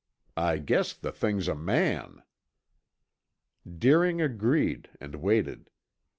I 0.35 0.57
guess 0.57 0.93
the 0.95 1.11
thing's 1.11 1.47
a 1.47 1.53
man." 1.53 2.23
Deering 3.67 4.19
agreed 4.19 4.89
and 4.99 5.17
waited. 5.17 5.69